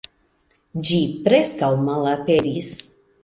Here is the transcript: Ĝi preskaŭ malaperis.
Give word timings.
Ĝi 0.87 0.97
preskaŭ 1.27 1.69
malaperis. 1.89 2.73